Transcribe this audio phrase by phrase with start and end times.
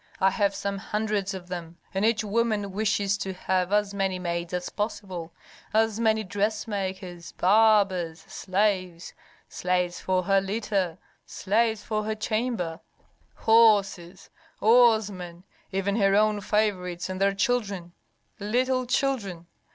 [0.19, 4.51] I have some hundreds of them, and each woman wishes to have as many maids
[4.51, 5.31] as possible,
[5.75, 9.13] as many dressmakers, barbers, slaves,
[9.47, 12.79] slaves for her litter, slaves for her chamber,
[13.35, 17.93] horses, oarsmen, even her own favorites and their children
[18.39, 19.45] Little children!